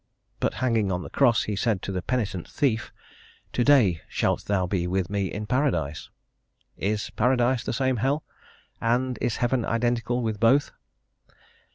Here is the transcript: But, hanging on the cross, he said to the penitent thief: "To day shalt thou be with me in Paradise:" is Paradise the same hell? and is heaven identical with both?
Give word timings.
But, 0.39 0.55
hanging 0.55 0.91
on 0.91 1.03
the 1.03 1.11
cross, 1.11 1.43
he 1.43 1.55
said 1.55 1.83
to 1.83 1.91
the 1.91 2.01
penitent 2.01 2.47
thief: 2.49 2.91
"To 3.53 3.63
day 3.63 4.01
shalt 4.09 4.45
thou 4.45 4.65
be 4.65 4.87
with 4.87 5.11
me 5.11 5.27
in 5.31 5.45
Paradise:" 5.45 6.09
is 6.75 7.11
Paradise 7.11 7.63
the 7.63 7.71
same 7.71 7.97
hell? 7.97 8.23
and 8.81 9.19
is 9.21 9.35
heaven 9.35 9.63
identical 9.63 10.23
with 10.23 10.39
both? 10.39 10.71